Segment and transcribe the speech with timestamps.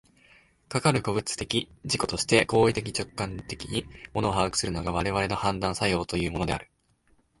[0.67, 3.85] かかる個物的自己として行為的直観的に
[4.15, 6.71] 物を把握するのが、我々の判断作用というものである。